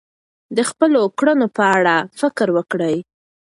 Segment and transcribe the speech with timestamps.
[0.55, 2.97] د خپلو کړنو په اړه فکر وکړئ.